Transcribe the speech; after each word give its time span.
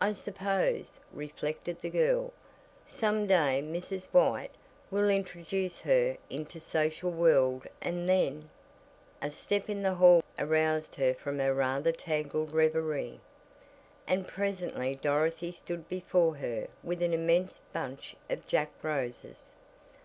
I 0.00 0.10
suppose," 0.10 0.90
reflected 1.12 1.78
the 1.82 1.88
girl, 1.88 2.32
"some 2.84 3.28
day 3.28 3.62
Mrs. 3.64 4.06
White 4.06 4.50
will 4.90 5.08
introduce 5.08 5.78
her 5.82 6.16
into 6.28 6.54
her 6.54 6.60
social 6.60 7.12
world 7.12 7.68
and 7.80 8.08
then" 8.08 8.50
A 9.22 9.30
step 9.30 9.70
in 9.70 9.82
the 9.84 9.94
hall 9.94 10.24
aroused 10.36 10.96
her 10.96 11.14
from 11.14 11.38
her 11.38 11.54
rather 11.54 11.92
tangled 11.92 12.52
reverie, 12.52 13.20
and 14.04 14.26
presently 14.26 14.96
Dorothy 14.96 15.52
stood 15.52 15.88
before 15.88 16.34
her 16.38 16.66
with 16.82 17.00
an 17.00 17.12
immense 17.14 17.62
bunch 17.72 18.16
of 18.28 18.44
"Jack" 18.48 18.72
roses. 18.82 19.54